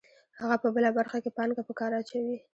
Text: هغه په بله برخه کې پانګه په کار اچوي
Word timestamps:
هغه 0.39 0.55
په 0.63 0.67
بله 0.75 0.89
برخه 0.99 1.17
کې 1.23 1.35
پانګه 1.37 1.63
په 1.67 1.73
کار 1.79 1.91
اچوي 1.99 2.37